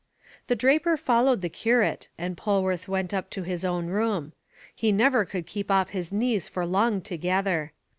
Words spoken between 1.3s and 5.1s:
the curate, and Polwarth went up to his own room: he